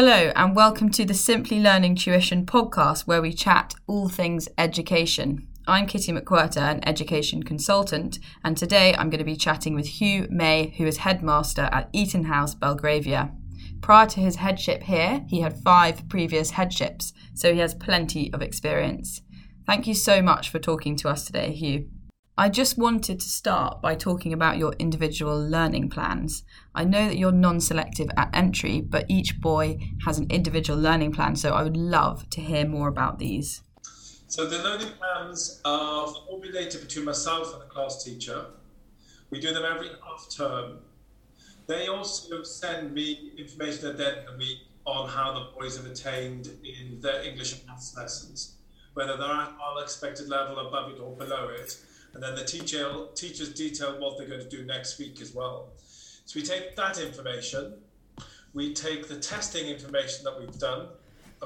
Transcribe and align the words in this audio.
Hello, 0.00 0.30
and 0.36 0.54
welcome 0.54 0.90
to 0.90 1.04
the 1.04 1.12
Simply 1.12 1.58
Learning 1.58 1.96
Tuition 1.96 2.46
podcast, 2.46 3.08
where 3.08 3.20
we 3.20 3.32
chat 3.32 3.74
all 3.88 4.08
things 4.08 4.48
education. 4.56 5.48
I'm 5.66 5.88
Kitty 5.88 6.12
McWhirter, 6.12 6.60
an 6.60 6.88
education 6.88 7.42
consultant, 7.42 8.20
and 8.44 8.56
today 8.56 8.94
I'm 8.94 9.10
going 9.10 9.18
to 9.18 9.24
be 9.24 9.34
chatting 9.34 9.74
with 9.74 9.88
Hugh 9.88 10.28
May, 10.30 10.72
who 10.78 10.86
is 10.86 10.98
headmaster 10.98 11.68
at 11.72 11.90
Eaton 11.92 12.26
House, 12.26 12.54
Belgravia. 12.54 13.32
Prior 13.80 14.06
to 14.06 14.20
his 14.20 14.36
headship 14.36 14.84
here, 14.84 15.24
he 15.26 15.40
had 15.40 15.58
five 15.64 16.08
previous 16.08 16.52
headships, 16.52 17.12
so 17.34 17.52
he 17.52 17.58
has 17.58 17.74
plenty 17.74 18.32
of 18.32 18.40
experience. 18.40 19.22
Thank 19.66 19.88
you 19.88 19.94
so 19.94 20.22
much 20.22 20.48
for 20.48 20.60
talking 20.60 20.94
to 20.94 21.08
us 21.08 21.24
today, 21.24 21.50
Hugh. 21.50 21.88
I 22.38 22.48
just 22.48 22.78
wanted 22.78 23.18
to 23.18 23.28
start 23.28 23.82
by 23.82 23.96
talking 23.96 24.32
about 24.32 24.58
your 24.58 24.72
individual 24.78 25.36
learning 25.44 25.90
plans. 25.90 26.44
I 26.72 26.84
know 26.84 27.08
that 27.08 27.18
you're 27.18 27.32
non 27.32 27.60
selective 27.60 28.08
at 28.16 28.30
entry, 28.32 28.80
but 28.80 29.06
each 29.08 29.40
boy 29.40 29.76
has 30.06 30.18
an 30.18 30.30
individual 30.30 30.78
learning 30.78 31.10
plan, 31.14 31.34
so 31.34 31.50
I 31.50 31.64
would 31.64 31.76
love 31.76 32.30
to 32.30 32.40
hear 32.40 32.64
more 32.64 32.86
about 32.86 33.18
these. 33.18 33.62
So, 34.28 34.46
the 34.46 34.58
learning 34.58 34.92
plans 35.00 35.60
are 35.64 36.06
formulated 36.28 36.80
between 36.82 37.06
myself 37.06 37.54
and 37.54 37.62
the 37.62 37.66
class 37.66 38.04
teacher. 38.04 38.46
We 39.30 39.40
do 39.40 39.52
them 39.52 39.64
every 39.64 39.88
half 39.88 40.28
term. 40.30 40.78
They 41.66 41.88
also 41.88 42.44
send 42.44 42.94
me 42.94 43.32
information 43.36 43.88
at 43.88 43.96
the 43.96 44.06
end 44.06 44.18
of 44.28 44.34
the 44.34 44.38
week 44.38 44.58
on 44.84 45.08
how 45.08 45.32
the 45.32 45.58
boys 45.58 45.76
have 45.76 45.86
attained 45.86 46.50
in 46.62 47.00
their 47.00 47.20
English 47.20 47.54
and 47.54 47.66
maths 47.66 47.96
lessons, 47.96 48.58
whether 48.94 49.16
they're 49.16 49.26
at 49.26 49.56
our 49.60 49.82
expected 49.82 50.28
level, 50.28 50.68
above 50.68 50.92
it, 50.92 51.00
or 51.00 51.16
below 51.16 51.48
it 51.48 51.76
and 52.18 52.24
then 52.24 52.34
the 52.34 52.44
teacher 52.44 53.06
teachers 53.14 53.54
detail 53.54 53.94
what 54.00 54.18
they're 54.18 54.26
going 54.26 54.40
to 54.40 54.48
do 54.48 54.64
next 54.64 54.98
week 54.98 55.20
as 55.20 55.36
well. 55.36 55.68
So 56.24 56.40
we 56.40 56.44
take 56.44 56.74
that 56.74 56.98
information, 56.98 57.74
we 58.54 58.74
take 58.74 59.06
the 59.06 59.20
testing 59.20 59.68
information 59.68 60.24
that 60.24 60.36
we've 60.36 60.58
done, 60.58 60.88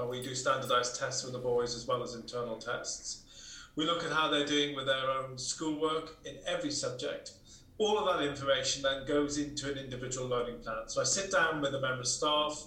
we 0.09 0.23
do 0.23 0.35
standardized 0.35 0.99
tests 0.99 1.25
with 1.25 1.35
the 1.35 1.39
boys 1.39 1.75
as 1.75 1.87
well 1.87 2.03
as 2.03 2.15
internal 2.15 2.57
tests. 2.57 3.67
We 3.77 3.85
look 3.85 4.03
at 4.03 4.13
how 4.13 4.31
they're 4.31 4.47
doing 4.47 4.75
with 4.75 4.87
their 4.87 5.11
own 5.11 5.37
schoolwork 5.37 6.17
in 6.25 6.37
every 6.47 6.71
subject. 6.71 7.33
All 7.77 7.99
of 7.99 8.19
that 8.19 8.27
information 8.27 8.83
then 8.83 9.05
goes 9.07 9.37
into 9.37 9.71
an 9.71 9.77
individual 9.77 10.27
learning 10.27 10.61
plan. 10.61 10.85
So 10.89 11.03
I 11.03 11.05
sit 11.05 11.31
down 11.31 11.61
with 11.61 11.75
a 11.75 11.81
member 11.83 12.01
of 12.01 12.07
staff, 12.07 12.65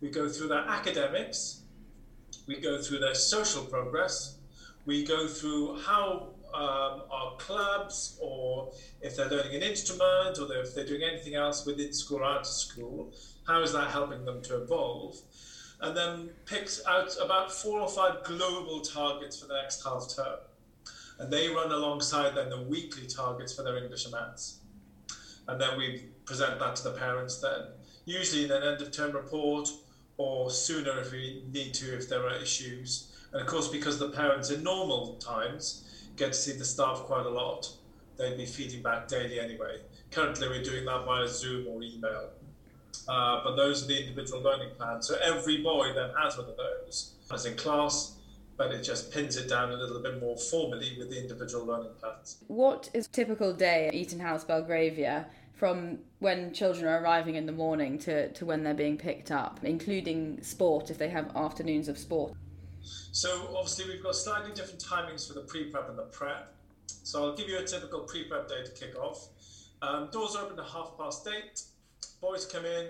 we 0.00 0.08
go 0.08 0.26
through 0.26 0.48
their 0.48 0.66
academics, 0.66 1.60
we 2.46 2.60
go 2.60 2.80
through 2.80 3.00
their 3.00 3.14
social 3.14 3.62
progress, 3.62 4.38
we 4.86 5.04
go 5.04 5.28
through 5.28 5.78
how 5.80 6.30
um, 6.54 7.02
are 7.10 7.36
clubs 7.38 8.18
or 8.20 8.72
if 9.00 9.16
they're 9.16 9.28
learning 9.28 9.56
an 9.56 9.62
instrument 9.62 10.38
or 10.38 10.52
if 10.54 10.74
they're 10.74 10.86
doing 10.86 11.02
anything 11.02 11.34
else 11.34 11.64
within 11.66 11.92
school 11.92 12.18
or 12.18 12.24
out 12.24 12.40
of 12.40 12.46
school, 12.46 13.12
how 13.46 13.62
is 13.62 13.72
that 13.72 13.90
helping 13.90 14.24
them 14.24 14.42
to 14.42 14.62
evolve? 14.62 15.16
And 15.80 15.96
then 15.96 16.30
picks 16.46 16.84
out 16.86 17.16
about 17.20 17.52
four 17.52 17.80
or 17.80 17.88
five 17.88 18.22
global 18.24 18.80
targets 18.80 19.40
for 19.40 19.46
the 19.46 19.54
next 19.60 19.82
half 19.84 20.08
term. 20.14 20.38
And 21.18 21.32
they 21.32 21.48
run 21.48 21.72
alongside 21.72 22.34
then 22.34 22.50
the 22.50 22.62
weekly 22.62 23.06
targets 23.06 23.54
for 23.54 23.62
their 23.62 23.76
English 23.76 24.10
maths. 24.10 24.60
And 25.48 25.60
then 25.60 25.76
we 25.76 26.06
present 26.24 26.58
that 26.60 26.76
to 26.76 26.84
the 26.84 26.92
parents 26.92 27.40
then, 27.40 27.66
usually 28.04 28.44
in 28.44 28.52
an 28.52 28.62
end 28.62 28.80
of 28.80 28.92
term 28.92 29.12
report 29.12 29.68
or 30.16 30.50
sooner 30.50 30.98
if 31.00 31.10
we 31.10 31.42
need 31.52 31.74
to, 31.74 31.96
if 31.96 32.08
there 32.08 32.26
are 32.26 32.36
issues. 32.36 33.12
And 33.32 33.40
of 33.40 33.46
course, 33.46 33.68
because 33.68 33.98
the 33.98 34.10
parents 34.10 34.50
in 34.50 34.62
normal 34.62 35.16
times 35.16 36.01
get 36.16 36.32
to 36.32 36.38
see 36.38 36.52
the 36.52 36.64
staff 36.64 36.98
quite 37.00 37.26
a 37.26 37.30
lot. 37.30 37.70
They'd 38.18 38.36
be 38.36 38.46
feeding 38.46 38.82
back 38.82 39.08
daily 39.08 39.40
anyway. 39.40 39.80
Currently, 40.10 40.48
we're 40.48 40.62
doing 40.62 40.84
that 40.84 41.04
via 41.04 41.26
Zoom 41.26 41.66
or 41.68 41.82
email. 41.82 42.30
Uh, 43.08 43.40
but 43.42 43.56
those 43.56 43.84
are 43.84 43.86
the 43.86 43.98
individual 43.98 44.42
learning 44.42 44.70
plans. 44.76 45.08
So 45.08 45.16
every 45.22 45.62
boy 45.62 45.92
then 45.94 46.10
has 46.18 46.36
one 46.36 46.48
of 46.48 46.56
those 46.56 47.14
as 47.32 47.46
in 47.46 47.56
class, 47.56 48.16
but 48.56 48.70
it 48.70 48.82
just 48.82 49.10
pins 49.10 49.36
it 49.36 49.48
down 49.48 49.72
a 49.72 49.76
little 49.76 50.00
bit 50.00 50.20
more 50.20 50.36
formally 50.36 50.94
with 50.98 51.10
the 51.10 51.20
individual 51.20 51.64
learning 51.64 51.92
plans. 51.98 52.44
What 52.48 52.90
is 52.92 53.08
typical 53.08 53.52
day 53.52 53.88
at 53.88 53.94
Eaton 53.94 54.20
House, 54.20 54.44
Belgravia, 54.44 55.26
from 55.54 55.98
when 56.18 56.52
children 56.52 56.86
are 56.86 57.02
arriving 57.02 57.36
in 57.36 57.46
the 57.46 57.52
morning 57.52 57.98
to, 58.00 58.30
to 58.32 58.44
when 58.44 58.62
they're 58.62 58.74
being 58.74 58.98
picked 58.98 59.30
up, 59.30 59.60
including 59.62 60.42
sport 60.42 60.90
if 60.90 60.98
they 60.98 61.08
have 61.08 61.34
afternoons 61.34 61.88
of 61.88 61.96
sport? 61.96 62.34
So 62.84 63.48
obviously 63.56 63.86
we've 63.86 64.02
got 64.02 64.16
slightly 64.16 64.52
different 64.52 64.82
timings 64.82 65.26
for 65.26 65.34
the 65.34 65.42
pre-prep 65.42 65.88
and 65.88 65.98
the 65.98 66.04
prep. 66.04 66.54
So 66.86 67.24
I'll 67.24 67.36
give 67.36 67.48
you 67.48 67.58
a 67.58 67.64
typical 67.64 68.00
pre-prep 68.00 68.48
day 68.48 68.64
to 68.64 68.70
kick 68.72 68.98
off. 68.98 69.28
Um, 69.82 70.08
doors 70.12 70.36
open 70.36 70.58
at 70.58 70.66
half 70.66 70.96
past 70.96 71.28
eight. 71.28 71.62
Boys 72.20 72.46
come 72.46 72.64
in. 72.64 72.86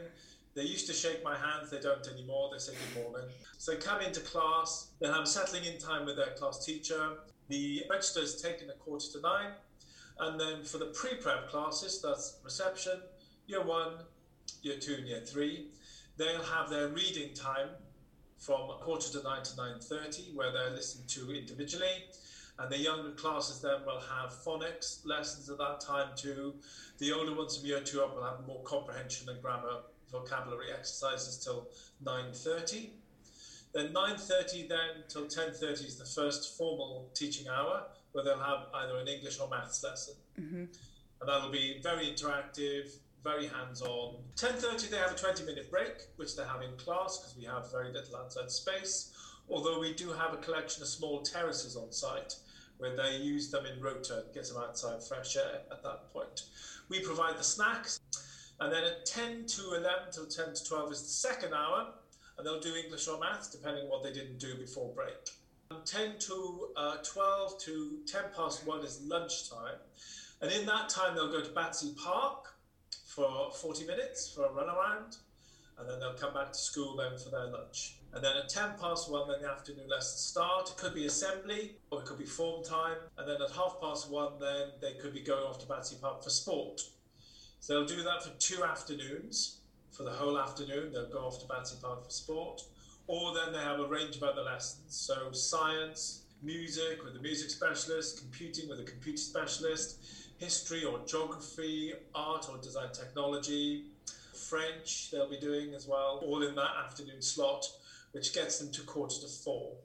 They 0.55 0.63
used 0.63 0.87
to 0.89 0.93
shake 0.93 1.25
my 1.25 1.37
hands. 1.37 1.71
They 1.71 1.81
don't 1.81 2.07
anymore. 2.07 2.51
They 2.53 2.59
say 2.59 2.73
good 2.73 3.03
morning. 3.03 3.29
So 3.57 3.73
they 3.73 3.79
come 3.79 4.03
into 4.03 4.21
class. 4.21 4.89
Then 5.01 5.13
I'm 5.13 5.25
settling 5.25 5.65
in 5.65 5.79
time 5.79 6.05
with 6.05 6.17
their 6.17 6.35
class 6.37 6.65
teacher. 6.65 7.19
The 7.49 7.85
register 7.89 8.21
is 8.21 8.41
taken 8.41 8.69
at 8.69 8.79
quarter 8.79 9.07
to 9.13 9.21
nine. 9.21 9.53
And 10.21 10.39
then 10.39 10.63
for 10.65 10.79
the 10.79 10.87
pre-prep 10.87 11.49
classes, 11.49 12.03
that's 12.03 12.39
reception, 12.45 13.01
year 13.47 13.65
one, 13.65 13.95
year 14.63 14.77
two, 14.79 14.95
and 14.95 15.07
year 15.07 15.21
three, 15.21 15.69
they'll 16.19 16.43
have 16.43 16.69
their 16.69 16.89
reading 16.89 17.33
time 17.35 17.69
from 18.45 18.71
a 18.71 18.75
quarter 18.75 19.11
to 19.13 19.23
nine 19.23 19.43
to 19.45 19.53
9.30 19.53 20.35
where 20.35 20.53
they're 20.53 20.71
listened 20.71 21.09
to 21.09 21.31
individually 21.33 22.07
and 22.59 22.71
the 22.71 22.79
younger 22.79 23.13
classes 23.13 23.61
then 23.61 23.85
will 23.87 24.01
have 24.01 24.33
phonics 24.33 25.07
lessons 25.07 25.49
at 25.49 25.59
that 25.59 25.81
time 25.81 26.09
too. 26.17 26.55
The 26.99 27.13
older 27.13 27.35
ones 27.35 27.57
from 27.57 27.67
year 27.67 27.81
two 27.81 28.03
up 28.03 28.15
will 28.15 28.25
have 28.25 28.47
more 28.47 28.63
comprehension 28.65 29.29
and 29.29 29.41
grammar 29.41 29.83
vocabulary 30.11 30.73
exercises 30.73 31.43
till 31.43 31.69
9.30. 32.05 32.91
Then 33.73 33.93
9.30 33.95 34.69
then 34.69 35.05
till 35.09 35.25
10.30 35.25 35.87
is 35.87 35.97
the 35.97 36.05
first 36.05 36.59
formal 36.59 37.11
teaching 37.15 37.49
hour 37.49 37.85
where 38.13 38.23
they'll 38.23 38.39
have 38.39 38.67
either 38.75 38.99
an 38.99 39.09
English 39.09 39.41
or 39.41 39.49
maths 39.49 39.83
lesson. 39.83 40.15
Mm-hmm. 40.39 40.65
And 41.21 41.29
that'll 41.29 41.51
be 41.51 41.81
very 41.83 42.07
interactive, 42.07 42.91
very 43.23 43.47
hands-on. 43.47 44.17
10.30 44.37 44.91
they 44.91 44.97
have 44.97 45.13
a 45.13 45.15
20-minute 45.15 45.71
break, 45.71 46.07
which 46.17 46.37
they 46.37 46.45
have 46.45 46.63
in 46.63 46.77
class 46.77 47.19
because 47.19 47.37
we 47.37 47.45
have 47.45 47.71
very 47.71 47.93
little 47.93 48.17
outside 48.17 48.51
space, 48.51 49.13
although 49.49 49.79
we 49.79 49.95
do 49.95 50.13
have 50.13 50.33
a 50.33 50.39
collection 50.39 50.83
of 50.83 50.89
small 50.89 51.23
terraces 51.23 51.77
on 51.77 51.93
site 51.93 52.35
where 52.79 52.97
they 52.97 53.17
use 53.17 53.49
them 53.49 53.65
in 53.65 53.81
rota 53.81 54.25
get 54.35 54.45
some 54.45 54.61
outside 54.61 55.03
fresh 55.03 55.37
air 55.37 55.61
at 55.71 55.83
that 55.85 56.13
point. 56.13 56.43
We 56.89 57.01
provide 57.01 57.39
the 57.39 57.45
snacks, 57.45 58.01
and 58.59 58.73
then 58.73 58.83
at 58.83 59.07
10 59.07 59.47
to 59.47 59.75
11 59.75 60.13
till 60.13 60.27
10 60.27 60.55
to 60.55 60.65
12 60.65 60.93
is 60.93 61.03
the 61.03 61.09
second 61.09 61.55
hour, 61.55 61.93
and 62.37 62.47
they'll 62.47 62.61
do 62.61 62.75
English 62.75 63.07
or 63.07 63.21
maths 63.21 63.49
depending 63.49 63.85
on 63.85 63.91
what 63.91 64.03
they 64.03 64.13
didn't 64.13 64.39
do 64.39 64.57
before 64.57 64.93
break. 64.95 65.15
10 65.85 66.19
to 66.19 66.69
uh, 66.77 66.97
12 67.05 67.61
to 67.61 67.99
10 68.07 68.23
past 68.37 68.67
1 68.67 68.85
is 68.85 69.01
lunchtime, 69.03 69.79
and 70.41 70.51
in 70.51 70.67
that 70.67 70.89
time 70.89 71.15
they'll 71.15 71.31
go 71.31 71.41
to 71.41 71.51
Battersea 71.51 71.95
Park, 72.03 72.53
for 73.15 73.51
40 73.53 73.87
minutes 73.87 74.33
for 74.35 74.45
a 74.45 74.53
run 74.53 74.69
around, 74.69 75.17
and 75.79 75.89
then 75.89 76.01
they'll 76.01 76.15
come 76.15 76.35
back 76.35 76.53
to 76.53 76.59
school 76.59 76.97
then 76.97 77.19
for 77.19 77.31
their 77.31 77.47
lunch. 77.47 77.97
And 78.15 78.23
then 78.23 78.37
at 78.37 78.49
10 78.49 78.75
past 78.81 79.11
one, 79.11 79.29
then 79.29 79.41
the 79.43 79.51
afternoon 79.51 79.89
lessons 79.89 80.21
start. 80.21 80.71
It 80.71 80.77
could 80.77 80.95
be 80.95 81.07
assembly 81.07 81.77
or 81.91 82.01
it 82.01 82.05
could 82.05 82.19
be 82.19 82.27
form 82.27 82.63
time. 82.63 82.99
And 83.17 83.27
then 83.27 83.37
at 83.41 83.51
half 83.57 83.81
past 83.81 84.11
one, 84.11 84.33
then 84.39 84.69
they 84.81 84.95
could 85.01 85.15
be 85.15 85.21
going 85.21 85.45
off 85.45 85.59
to 85.61 85.67
Battersea 85.67 85.97
Park 86.01 86.23
for 86.23 86.31
sport. 86.31 86.81
So 87.61 87.75
they'll 87.75 87.87
do 87.87 88.03
that 88.03 88.23
for 88.23 88.31
two 88.39 88.65
afternoons. 88.65 89.61
For 89.93 90.05
the 90.05 90.11
whole 90.11 90.39
afternoon, 90.39 90.93
they'll 90.93 91.11
go 91.11 91.21
off 91.21 91.41
to 91.41 91.47
Battersea 91.47 91.79
Park 91.83 92.05
for 92.05 92.11
sport. 92.11 92.63
Or 93.07 93.35
then 93.35 93.53
they 93.53 93.61
have 93.61 93.81
a 93.81 93.87
range 93.87 94.17
of 94.17 94.23
other 94.23 94.43
lessons. 94.43 94.95
So 94.95 95.33
science, 95.33 96.22
music 96.43 97.03
with 97.05 97.17
a 97.17 97.21
music 97.21 97.51
specialist, 97.51 98.19
computing 98.19 98.69
with 98.69 98.81
a 98.81 98.83
computer 98.83 99.19
specialist, 99.19 99.97
history 100.39 100.85
or 100.85 101.01
geography, 101.07 101.93
art 102.15 102.49
or 102.51 102.59
design 102.59 102.93
technology, 102.93 103.85
French 104.49 105.11
they'll 105.11 105.31
be 105.31 105.39
doing 105.39 105.73
as 105.75 105.87
well, 105.87 106.21
all 106.23 106.43
in 106.43 106.55
that 106.57 106.73
afternoon 106.85 107.23
slot, 107.23 107.65
which 108.11 108.33
gets 108.33 108.59
them 108.59 108.71
to 108.73 108.83
quarter 108.83 109.21
to 109.21 109.29
four. 109.29 109.77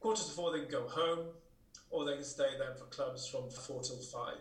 Quarter 0.00 0.24
to 0.24 0.30
four, 0.30 0.52
they 0.52 0.60
can 0.60 0.68
go 0.68 0.86
home, 0.86 1.28
or 1.90 2.04
they 2.04 2.14
can 2.14 2.24
stay 2.24 2.56
there 2.58 2.74
for 2.74 2.84
clubs 2.84 3.26
from 3.26 3.50
four 3.50 3.82
till 3.82 4.00
five. 4.00 4.40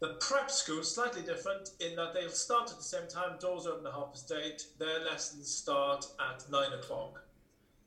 The 0.00 0.14
prep 0.14 0.50
school 0.50 0.80
is 0.80 0.94
slightly 0.94 1.22
different 1.22 1.70
in 1.80 1.96
that 1.96 2.14
they'll 2.14 2.30
start 2.30 2.70
at 2.70 2.76
the 2.76 2.82
same 2.82 3.08
time, 3.08 3.38
doors 3.38 3.66
open 3.66 3.86
at 3.86 3.92
half 3.92 4.12
past 4.12 4.32
eight, 4.32 4.66
their 4.78 5.00
lessons 5.00 5.54
start 5.54 6.06
at 6.18 6.48
nine 6.50 6.72
o'clock. 6.72 7.23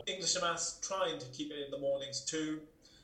English 0.06 0.36
and 0.36 0.44
Maths 0.44 0.80
trying 0.82 1.18
to 1.20 1.26
keep 1.28 1.52
it 1.52 1.66
in 1.66 1.72
the 1.72 1.80
mornings 1.80 2.22
too. 2.22 2.60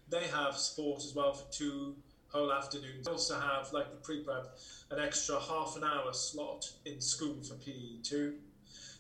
They 0.09 0.27
have 0.27 0.57
sport 0.57 1.03
as 1.03 1.15
well 1.15 1.33
for 1.33 1.51
two 1.51 1.95
whole 2.27 2.51
afternoons. 2.51 3.05
They 3.05 3.11
also 3.11 3.39
have, 3.39 3.71
like 3.73 3.89
the 3.89 3.97
pre-prep, 3.97 4.57
an 4.91 4.99
extra 4.99 5.39
half 5.39 5.75
an 5.75 5.83
hour 5.83 6.13
slot 6.13 6.69
in 6.85 7.01
school 7.01 7.41
for 7.43 7.55
PE 7.55 8.01
too. 8.03 8.35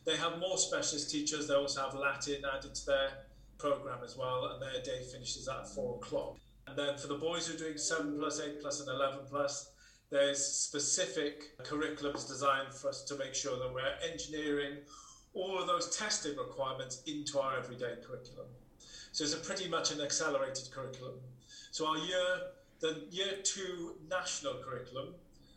They 0.05 0.17
have 0.17 0.39
more 0.39 0.57
specialist 0.57 1.11
teachers. 1.11 1.47
They 1.47 1.55
also 1.55 1.81
have 1.81 1.95
Latin 1.95 2.43
added 2.45 2.75
to 2.75 2.85
their 2.85 3.09
program 3.57 3.99
as 4.03 4.17
well, 4.17 4.45
and 4.45 4.61
their 4.61 4.81
day 4.83 5.03
finishes 5.03 5.47
at 5.47 5.67
four 5.67 5.95
o'clock. 5.95 6.37
And 6.67 6.77
then 6.77 6.97
for 6.97 7.07
the 7.07 7.15
boys 7.15 7.47
who 7.47 7.55
are 7.55 7.57
doing 7.57 7.77
seven 7.77 8.17
plus, 8.17 8.39
eight 8.39 8.61
plus, 8.61 8.79
and 8.79 8.89
eleven 8.89 9.19
plus, 9.29 9.71
there's 10.09 10.45
specific 10.45 11.57
curriculums 11.63 12.27
designed 12.27 12.73
for 12.73 12.89
us 12.89 13.03
to 13.05 13.17
make 13.17 13.33
sure 13.33 13.57
that 13.57 13.73
we're 13.73 14.11
engineering 14.11 14.77
all 15.33 15.59
of 15.59 15.67
those 15.67 15.95
testing 15.95 16.37
requirements 16.37 17.01
into 17.07 17.39
our 17.39 17.57
everyday 17.57 17.95
curriculum. 18.05 18.47
So 19.11 19.23
it's 19.23 19.33
a 19.33 19.37
pretty 19.37 19.67
much 19.67 19.91
an 19.91 20.01
accelerated 20.01 20.71
curriculum. 20.71 21.15
So 21.71 21.87
our 21.87 21.97
year, 21.97 22.37
the 22.79 23.03
year 23.11 23.37
two 23.43 23.95
national 24.09 24.55
curriculum 24.55 25.15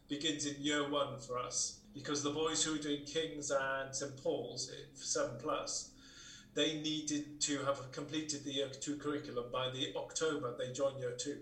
begins 0.09 0.47
in 0.47 0.55
year 0.61 0.89
one 0.89 1.19
for 1.19 1.39
us 1.39 1.81
because 1.95 2.23
the 2.23 2.31
boys 2.31 2.63
who 2.63 2.75
are 2.75 2.79
doing 2.79 3.03
King's 3.05 3.51
and 3.51 3.95
St 3.95 4.17
Paul's 4.23 4.71
for 4.95 5.05
seven 5.05 5.37
plus, 5.39 5.91
they 6.55 6.81
needed 6.81 7.41
to 7.43 7.59
have 7.65 7.91
completed 7.93 8.45
the 8.45 8.53
year 8.53 8.69
two 8.69 8.97
curriculum 8.97 9.47
by 9.53 9.71
the 9.71 9.95
October 9.97 10.55
they 10.59 10.73
join 10.73 10.99
year 10.99 11.13
two. 11.19 11.39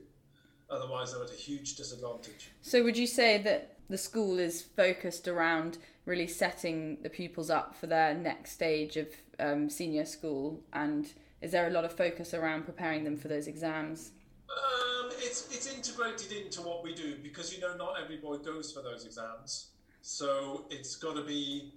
Otherwise, 0.71 1.13
they're 1.13 1.23
at 1.23 1.31
a 1.31 1.35
huge 1.35 1.77
disadvantage. 1.77 2.51
So, 2.63 2.83
would 2.83 2.97
you 2.97 3.07
say 3.07 3.39
that 3.43 3.77
the 3.89 3.99
school 3.99 4.39
is 4.39 4.63
focused 4.63 5.29
around 5.29 5.79
really 6.07 6.27
setting 6.27 6.99
the 7.03 7.09
pupils 7.09 7.51
up 7.51 7.75
for 7.75 7.87
their 7.87 8.15
next 8.15 8.53
stage 8.53 8.97
of 8.97 9.09
um, 9.39 9.69
senior 9.71 10.05
school? 10.05 10.61
And 10.73 11.13
is 11.41 11.53
there 11.53 11.67
a 11.67 11.71
lot 11.71 11.85
of 11.85 11.93
focus 11.93 12.35
around 12.35 12.65
preparing 12.65 13.05
them 13.05 13.17
for 13.17 13.29
those 13.29 13.47
exams? 13.47 14.13
Um, 14.51 15.11
it's 15.19 15.49
it's 15.55 15.73
integrated 15.73 16.33
into 16.33 16.61
what 16.63 16.85
we 16.85 16.95
do 16.95 17.17
because 17.23 17.55
you 17.55 17.61
know 17.61 17.77
not 17.77 17.97
every 18.03 18.19
boy 18.19 18.37
goes 18.37 18.73
for 18.73 18.83
those 18.83 19.05
exams, 19.05 19.71
so 20.03 20.67
it's 20.71 20.97
got 20.97 21.17
to 21.17 21.25
be 21.25 21.73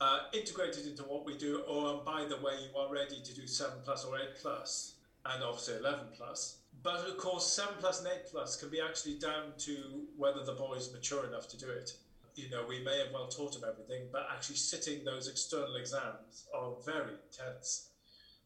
uh, 0.00 0.20
integrated 0.32 0.86
into 0.86 1.02
what 1.04 1.24
we 1.24 1.36
do. 1.36 1.62
Or 1.68 2.02
by 2.04 2.24
the 2.28 2.36
way, 2.36 2.52
you 2.62 2.78
are 2.78 2.92
ready 2.92 3.20
to 3.22 3.34
do 3.34 3.46
seven 3.46 3.78
plus 3.84 4.04
or 4.04 4.18
eight 4.18 4.36
plus, 4.40 4.94
and 5.26 5.42
obviously 5.42 5.76
eleven 5.76 6.06
plus. 6.14 6.58
But 6.82 7.06
of 7.08 7.16
course, 7.16 7.46
seven 7.46 7.74
plus 7.78 8.00
and 8.00 8.08
eight 8.08 8.26
plus 8.30 8.56
can 8.56 8.68
be 8.68 8.80
actually 8.80 9.18
down 9.18 9.52
to 9.58 10.02
whether 10.16 10.44
the 10.44 10.54
boy 10.54 10.74
is 10.74 10.92
mature 10.92 11.26
enough 11.26 11.48
to 11.48 11.58
do 11.58 11.68
it. 11.70 11.94
You 12.34 12.50
know, 12.50 12.64
we 12.66 12.82
may 12.82 12.98
have 12.98 13.12
well 13.12 13.28
taught 13.28 13.52
them 13.52 13.68
everything, 13.68 14.08
but 14.10 14.26
actually 14.32 14.56
sitting 14.56 15.04
those 15.04 15.28
external 15.28 15.76
exams 15.76 16.46
are 16.54 16.72
very 16.84 17.14
tense. 17.30 17.90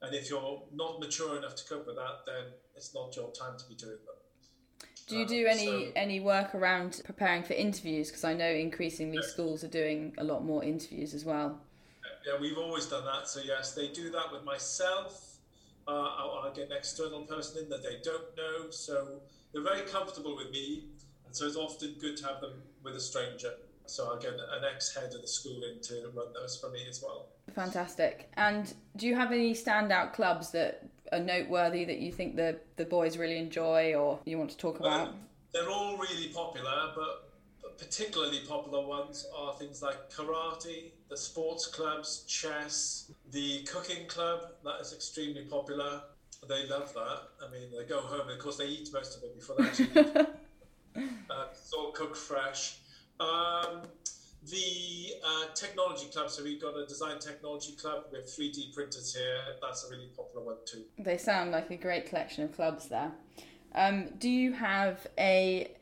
And 0.03 0.15
if 0.15 0.29
you're 0.29 0.63
not 0.75 1.01
mature 1.01 1.39
enough 1.39 1.55
to 1.57 1.65
cope 1.69 1.87
with 1.87 1.97
that, 1.97 2.27
then 2.27 2.53
it's 2.75 2.95
not 2.95 3.15
your 3.17 3.31
time 3.31 3.57
to 3.59 3.69
be 3.69 3.75
doing 3.75 3.99
them. 4.05 4.17
Do 5.07 5.17
you 5.17 5.27
do 5.27 5.47
any 5.47 5.67
so, 5.67 5.93
any 5.95 6.19
work 6.19 6.55
around 6.55 7.01
preparing 7.05 7.45
for 7.45 7.53
interviews? 7.53 8.09
Because 8.09 8.25
I 8.25 8.35
know 8.35 8.49
increasingly 8.51 9.19
yeah. 9.23 9.29
schools 9.29 9.63
are 9.63 9.69
doing 9.69 10.13
a 10.19 10.25
lot 10.25 10.45
more 10.45 10.65
interviews 10.65 11.15
as 11.15 11.25
well. 11.25 11.61
Yeah, 12.27 12.41
we've 12.41 12.59
always 12.59 12.87
done 12.87 13.05
that. 13.05 13.29
So 13.29 13.41
yes, 13.45 13.73
they 13.73 13.89
do 13.89 14.11
that 14.11 14.33
with 14.33 14.43
myself. 14.43 15.37
Uh, 15.87 15.93
I'll, 15.93 16.41
I'll, 16.43 16.53
get 16.53 16.71
an 16.71 16.77
external 16.77 17.23
person 17.23 17.63
in 17.63 17.69
that 17.69 17.85
they 17.85 17.99
don't 18.03 18.37
know. 18.37 18.71
So 18.71 19.21
they're 19.53 19.63
very 19.63 19.83
comfortable 19.83 20.35
with 20.35 20.51
me, 20.51 20.87
and 21.25 21.37
so 21.37 21.47
it's 21.47 21.55
often 21.55 21.95
good 22.01 22.17
to 22.17 22.27
have 22.27 22.41
them 22.41 22.63
with 22.83 22.97
a 22.97 23.01
stranger. 23.01 23.53
So 23.87 24.11
I'll 24.11 24.19
get 24.19 24.33
an 24.33 24.65
ex-head 24.73 25.15
of 25.15 25.21
the 25.21 25.27
school 25.27 25.61
in 25.63 25.81
to 25.83 26.11
run 26.15 26.33
those 26.35 26.57
for 26.59 26.71
me 26.71 26.81
as 26.89 27.03
well. 27.03 27.29
Fantastic. 27.55 28.31
And 28.35 28.73
do 28.97 29.07
you 29.07 29.15
have 29.15 29.33
any 29.33 29.55
standout 29.55 30.13
clubs 30.13 30.51
that 30.51 30.89
are 31.13 31.21
noteworthy 31.21 31.85
that 31.85 31.99
you 31.99 32.11
think 32.13 32.37
the 32.37 32.59
the 32.77 32.85
boys 32.85 33.17
really 33.17 33.39
enjoy 33.39 33.95
or 33.95 34.19
you 34.25 34.39
want 34.39 34.51
to 34.51 34.57
talk 34.57 34.81
about? 34.81 35.09
Well, 35.09 35.15
they're 35.53 35.71
all 35.71 35.97
really 35.97 36.29
popular, 36.29 36.93
but 36.95 37.27
particularly 37.79 38.41
popular 38.49 38.85
ones 38.87 39.27
are 39.37 39.55
things 39.55 39.83
like 39.83 40.11
karate, 40.11 40.91
the 41.09 41.17
sports 41.17 41.67
clubs, 41.67 42.25
chess, 42.27 43.13
the 43.33 43.63
cooking 43.63 44.07
club, 44.07 44.41
that 44.65 44.81
is 44.81 44.93
extremely 44.93 45.43
popular. 45.43 46.01
They 46.49 46.67
love 46.69 46.93
that. 46.95 47.21
I 47.47 47.51
mean, 47.51 47.69
they 47.77 47.85
go 47.85 48.01
home, 48.01 48.23
and 48.23 48.33
of 48.33 48.39
course, 48.39 48.57
they 48.57 48.67
eat 48.67 48.91
most 48.93 49.17
of 49.17 49.23
it 49.25 49.35
before 49.35 49.57
they 49.59 49.65
actually 49.65 49.87
eat. 50.97 51.07
uh, 51.31 51.47
it's 51.51 51.73
all 51.73 51.91
cooked 51.93 52.17
fresh. 52.17 52.79
Um, 53.21 53.83
the 54.49 55.15
uh, 55.25 55.55
technology 55.55 56.07
club, 56.13 56.31
so 56.31 56.45
we've 56.45 56.61
got 56.61 56.77
a 56.77 56.87
design 56.87 57.19
technology 57.19 57.73
club. 57.73 58.05
We 58.13 58.19
have 58.19 58.27
3D 58.27 58.75
printers 58.75 59.15
here. 59.15 59.39
That's 59.61 59.85
a 59.85 59.91
really 59.91 60.09
popular 60.17 60.45
one 60.45 60.57
too. 60.65 60.85
They 60.99 61.19
sound 61.19 61.51
like 61.51 61.71
a 61.71 61.77
great 61.77 62.07
collection 62.07 62.45
of 62.45 62.55
clubs 62.55 62.89
there. 62.89 63.13
Um, 63.75 64.11
do 64.19 64.29
you 64.29 64.53
have 64.53 65.07
a 65.19 65.73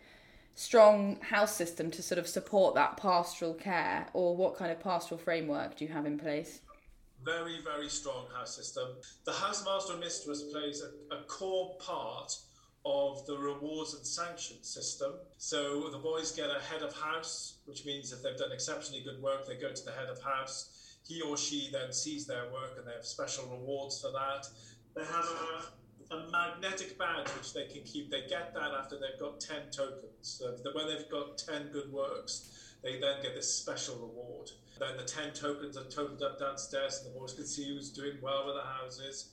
strong 0.55 1.19
house 1.21 1.55
system 1.55 1.91
to 1.91 2.03
sort 2.03 2.19
of 2.19 2.27
support 2.27 2.75
that 2.77 2.97
pastoral 2.97 3.55
care, 3.55 4.07
or 4.15 4.37
what 4.37 4.57
kind 4.57 4.73
of 4.73 4.81
pastoral 4.81 5.19
framework 5.19 5.77
do 5.77 5.85
you 5.85 5.93
have 5.93 6.07
in 6.07 6.19
place? 6.19 6.61
Very, 7.25 7.61
very 7.63 7.89
strong 7.89 8.27
house 8.35 8.57
system. 8.57 8.89
The 9.25 9.33
housemaster 9.33 9.93
and 9.93 10.01
mistress 10.01 10.43
plays 10.53 10.83
a, 10.83 11.15
a 11.15 11.23
core 11.25 11.77
part 11.79 12.35
of 12.85 13.25
the 13.27 13.37
rewards 13.37 13.95
and 13.95 14.07
sanctions 14.07 14.69
system. 14.69 15.15
So 15.39 15.89
the 15.91 15.99
boys 15.99 16.33
get 16.33 16.51
a 16.51 16.61
head 16.61 16.83
of 16.83 16.95
house, 16.95 17.59
which 17.65 17.87
means 17.87 18.13
if 18.13 18.23
they've 18.23 18.37
done 18.37 18.53
exceptionally 18.53 19.03
good 19.03 19.23
work, 19.23 19.47
they 19.47 19.57
go 19.57 19.73
to 19.73 19.85
the 19.85 19.93
head 19.93 20.09
of 20.09 20.23
house. 20.23 20.99
He 21.07 21.23
or 21.23 21.37
she 21.37 21.71
then 21.73 21.93
sees 21.93 22.27
their 22.27 22.45
work 22.53 22.75
and 22.79 22.87
they 22.87 22.93
have 22.93 23.07
special 23.07 23.47
rewards 23.47 24.01
for 24.01 24.11
that. 24.13 24.47
They 24.95 25.05
have 25.05 25.27
a, 26.11 26.15
a 26.15 26.31
magnetic 26.31 26.99
badge 26.99 27.29
which 27.39 27.55
they 27.55 27.67
can 27.67 27.83
keep. 27.85 28.11
They 28.11 28.27
get 28.29 28.55
that 28.55 28.73
after 28.79 28.97
they've 28.97 29.21
got 29.21 29.41
10 29.41 29.71
tokens. 29.71 30.11
So 30.21 30.55
when 30.73 30.89
they've 30.89 31.09
got 31.11 31.39
10 31.39 31.71
good 31.73 31.91
works, 31.91 32.77
they 32.83 33.01
then 33.01 33.23
get 33.23 33.35
this 33.35 33.53
special 33.53 33.97
reward. 33.97 34.51
Then 34.79 34.97
the 34.99 35.05
10 35.05 35.33
tokens 35.33 35.79
are 35.79 35.85
totaled 35.85 36.23
up 36.23 36.39
downstairs 36.39 37.03
and 37.03 37.15
the 37.15 37.19
boys 37.19 37.33
can 37.33 37.47
see 37.47 37.69
who's 37.69 37.91
doing 37.91 38.19
well 38.21 38.47
with 38.47 38.57
the 38.57 38.69
houses 38.69 39.31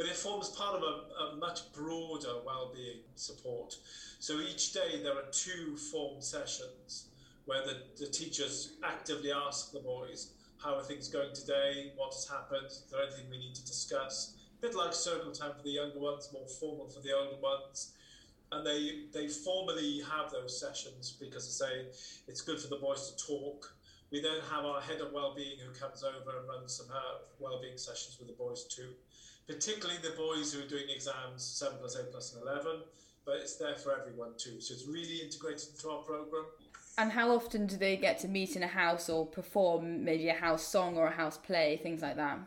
but 0.00 0.08
it 0.08 0.16
forms 0.16 0.48
part 0.48 0.76
of 0.76 0.82
a, 0.82 1.24
a 1.24 1.36
much 1.36 1.72
broader 1.74 2.36
well-being 2.46 3.00
support. 3.16 3.76
So 4.18 4.40
each 4.40 4.72
day 4.72 5.02
there 5.02 5.12
are 5.12 5.30
two 5.30 5.76
form 5.76 6.22
sessions 6.22 7.08
where 7.44 7.62
the, 7.66 7.82
the 7.98 8.06
teachers 8.06 8.72
actively 8.82 9.30
ask 9.30 9.72
the 9.72 9.80
boys, 9.80 10.30
how 10.56 10.76
are 10.76 10.82
things 10.82 11.08
going 11.08 11.34
today? 11.34 11.92
What 11.96 12.14
has 12.14 12.26
happened? 12.26 12.68
Is 12.68 12.84
there 12.90 13.02
anything 13.02 13.28
we 13.30 13.38
need 13.38 13.54
to 13.56 13.66
discuss? 13.66 14.36
A 14.58 14.66
bit 14.66 14.74
like 14.74 14.94
circle 14.94 15.32
time 15.32 15.52
for 15.54 15.62
the 15.62 15.72
younger 15.72 15.98
ones, 15.98 16.30
more 16.32 16.48
formal 16.48 16.88
for 16.88 17.00
the 17.00 17.12
older 17.12 17.40
ones. 17.42 17.92
And 18.52 18.66
they, 18.66 19.04
they 19.12 19.28
formally 19.28 20.00
have 20.10 20.30
those 20.30 20.58
sessions 20.58 21.16
because 21.20 21.46
I 21.46 21.66
say 21.66 21.86
it's 22.26 22.40
good 22.40 22.58
for 22.58 22.68
the 22.68 22.76
boys 22.76 23.10
to 23.10 23.26
talk. 23.26 23.74
We 24.10 24.22
then 24.22 24.40
have 24.50 24.64
our 24.64 24.80
head 24.80 25.02
of 25.02 25.12
well-being 25.12 25.58
who 25.58 25.78
comes 25.78 26.02
over 26.02 26.38
and 26.38 26.48
runs 26.48 26.74
some 26.74 26.86
uh, 26.90 27.18
well-being 27.38 27.76
sessions 27.76 28.16
with 28.18 28.28
the 28.28 28.34
boys 28.34 28.64
too 28.64 28.94
particularly 29.50 29.98
the 30.00 30.14
boys 30.16 30.52
who 30.52 30.62
are 30.62 30.68
doing 30.68 30.84
exams 30.94 31.42
7 31.42 31.78
plus 31.80 31.96
8 31.98 32.12
plus 32.12 32.34
and 32.34 32.42
11, 32.42 32.82
but 33.26 33.36
it's 33.36 33.56
there 33.56 33.74
for 33.74 33.98
everyone 33.98 34.30
too. 34.38 34.60
So 34.60 34.74
it's 34.74 34.86
really 34.86 35.16
integrated 35.16 35.70
into 35.74 35.90
our 35.90 36.02
programme. 36.02 36.46
And 36.98 37.10
how 37.10 37.34
often 37.34 37.66
do 37.66 37.76
they 37.76 37.96
get 37.96 38.18
to 38.20 38.28
meet 38.28 38.54
in 38.54 38.62
a 38.62 38.68
house 38.68 39.08
or 39.08 39.26
perform 39.26 40.04
maybe 40.04 40.28
a 40.28 40.34
house 40.34 40.66
song 40.66 40.96
or 40.96 41.08
a 41.08 41.10
house 41.10 41.36
play, 41.36 41.80
things 41.82 42.00
like 42.00 42.16
that? 42.16 42.38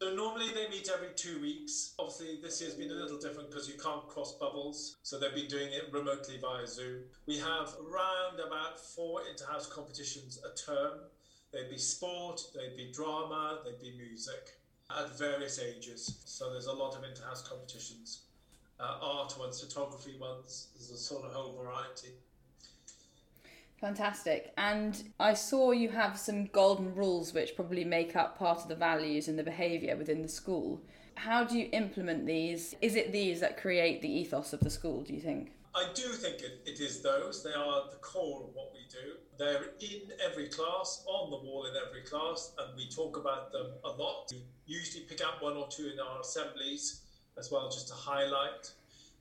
So 0.00 0.14
normally 0.14 0.46
they 0.54 0.66
meet 0.70 0.88
every 0.94 1.08
two 1.14 1.42
weeks. 1.42 1.92
Obviously 1.98 2.38
this 2.42 2.58
year's 2.62 2.74
been 2.74 2.90
a 2.90 2.94
little 2.94 3.18
different 3.18 3.50
because 3.50 3.68
you 3.68 3.74
can't 3.74 4.08
cross 4.08 4.38
bubbles, 4.38 4.96
so 5.02 5.18
they've 5.18 5.34
been 5.34 5.48
doing 5.48 5.68
it 5.72 5.92
remotely 5.92 6.38
via 6.40 6.66
Zoom. 6.66 7.02
We 7.26 7.36
have 7.36 7.74
around 7.86 8.40
about 8.46 8.80
four 8.80 9.20
inter-house 9.30 9.66
competitions 9.66 10.40
a 10.42 10.56
term. 10.56 11.00
They'd 11.52 11.68
be 11.68 11.78
sport, 11.78 12.40
they'd 12.54 12.76
be 12.76 12.92
drama, 12.92 13.58
they'd 13.64 13.80
be 13.80 13.94
music 13.98 14.59
at 14.98 15.18
various 15.18 15.58
ages. 15.58 16.20
So 16.24 16.50
there's 16.52 16.66
a 16.66 16.72
lot 16.72 16.96
of 16.96 17.04
inter-house 17.04 17.46
competitions, 17.46 18.22
uh, 18.78 18.98
art 19.02 19.38
ones, 19.38 19.60
photography 19.60 20.16
ones. 20.18 20.68
There's 20.74 20.90
a 20.90 20.96
sort 20.96 21.24
of 21.24 21.32
whole 21.32 21.54
variety. 21.62 22.08
Fantastic. 23.80 24.52
And 24.58 25.02
I 25.18 25.32
saw 25.32 25.70
you 25.70 25.88
have 25.88 26.18
some 26.18 26.46
golden 26.46 26.94
rules 26.94 27.32
which 27.32 27.56
probably 27.56 27.84
make 27.84 28.14
up 28.14 28.38
part 28.38 28.58
of 28.58 28.68
the 28.68 28.74
values 28.74 29.26
and 29.26 29.38
the 29.38 29.42
behaviour 29.42 29.96
within 29.96 30.20
the 30.20 30.28
school. 30.28 30.82
How 31.20 31.44
do 31.44 31.58
you 31.58 31.68
implement 31.72 32.24
these? 32.24 32.74
Is 32.80 32.96
it 32.96 33.12
these 33.12 33.40
that 33.40 33.60
create 33.60 34.00
the 34.00 34.08
ethos 34.08 34.54
of 34.54 34.60
the 34.60 34.70
school, 34.70 35.02
do 35.02 35.12
you 35.12 35.20
think? 35.20 35.52
I 35.74 35.84
do 35.92 36.08
think 36.14 36.40
it, 36.40 36.62
it 36.64 36.80
is 36.80 37.02
those. 37.02 37.44
They 37.44 37.52
are 37.52 37.90
the 37.90 37.98
core 37.98 38.44
of 38.44 38.54
what 38.54 38.72
we 38.72 38.80
do. 38.90 39.18
They're 39.36 39.64
in 39.80 40.12
every 40.24 40.48
class, 40.48 41.04
on 41.06 41.30
the 41.30 41.36
wall 41.36 41.66
in 41.66 41.74
every 41.86 42.08
class, 42.08 42.52
and 42.58 42.74
we 42.74 42.88
talk 42.88 43.18
about 43.18 43.52
them 43.52 43.66
a 43.84 43.90
lot. 43.90 44.32
We 44.32 44.42
usually 44.64 45.04
pick 45.04 45.22
up 45.22 45.42
one 45.42 45.58
or 45.58 45.68
two 45.68 45.90
in 45.92 46.00
our 46.00 46.20
assemblies 46.20 47.02
as 47.38 47.52
well, 47.52 47.68
just 47.68 47.88
to 47.88 47.94
highlight. 47.94 48.72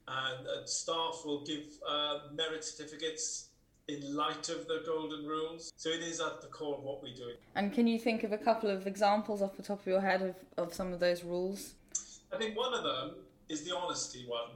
And, 0.07 0.47
and 0.47 0.69
staff 0.69 1.23
will 1.25 1.43
give 1.43 1.65
uh, 1.85 2.19
merit 2.33 2.63
certificates 2.63 3.49
in 3.89 4.15
light 4.15 4.47
of 4.47 4.69
the 4.69 4.83
golden 4.85 5.25
rules. 5.25 5.73
So 5.75 5.89
it 5.89 5.99
is 5.99 6.21
at 6.21 6.39
the 6.39 6.47
core 6.47 6.77
of 6.77 6.83
what 6.83 7.03
we 7.03 7.13
do. 7.13 7.31
And 7.55 7.73
can 7.73 7.87
you 7.87 7.99
think 7.99 8.23
of 8.23 8.31
a 8.31 8.37
couple 8.37 8.69
of 8.69 8.87
examples 8.87 9.41
off 9.41 9.57
the 9.57 9.63
top 9.63 9.81
of 9.81 9.87
your 9.87 9.99
head 9.99 10.21
of, 10.21 10.35
of 10.57 10.73
some 10.73 10.93
of 10.93 11.01
those 11.01 11.25
rules? 11.25 11.73
I 12.31 12.37
think 12.37 12.55
one 12.55 12.73
of 12.73 12.83
them 12.83 13.15
is 13.47 13.63
the 13.63 13.75
honesty 13.75 14.25
one. 14.27 14.51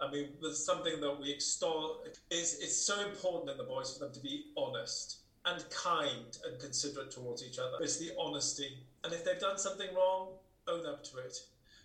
I 0.00 0.10
mean, 0.10 0.30
there's 0.40 0.64
something 0.64 1.00
that 1.00 1.20
we 1.20 1.30
extol 1.30 2.02
is 2.30 2.58
it's 2.60 2.76
so 2.76 3.00
important 3.00 3.50
in 3.50 3.56
the 3.56 3.64
boys 3.64 3.92
for 3.92 4.04
them 4.04 4.12
to 4.12 4.20
be 4.20 4.46
honest 4.56 5.18
and 5.44 5.64
kind 5.70 6.36
and 6.44 6.58
considerate 6.58 7.10
towards 7.10 7.42
each 7.44 7.58
other. 7.58 7.76
It's 7.80 7.98
the 7.98 8.10
honesty. 8.18 8.78
And 9.04 9.12
if 9.12 9.24
they've 9.24 9.38
done 9.38 9.58
something 9.58 9.94
wrong, 9.94 10.34
own 10.66 10.86
up 10.86 11.04
to 11.04 11.18
it. 11.18 11.36